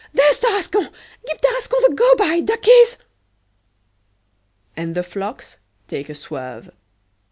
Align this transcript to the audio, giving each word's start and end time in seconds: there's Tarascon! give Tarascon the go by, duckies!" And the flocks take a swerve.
there's 0.15 0.39
Tarascon! 0.39 0.89
give 1.27 1.41
Tarascon 1.41 1.79
the 1.87 1.93
go 1.93 2.15
by, 2.15 2.41
duckies!" 2.41 2.97
And 4.75 4.95
the 4.95 5.03
flocks 5.03 5.57
take 5.87 6.09
a 6.09 6.15
swerve. 6.15 6.71